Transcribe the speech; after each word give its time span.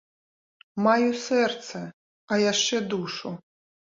Маю 0.85 1.09
сэрца, 1.25 1.81
а 2.33 2.41
яшчэ 2.51 2.77
душу. 2.95 3.35